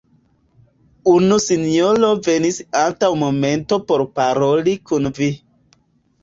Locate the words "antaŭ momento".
2.85-3.79